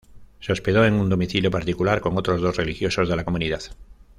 [0.39, 3.61] Se hospedó en un domicilio particular con otros dos religiosos de la comunidad.